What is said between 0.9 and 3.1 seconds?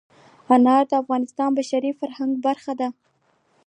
افغانستان د بشري فرهنګ برخه ده.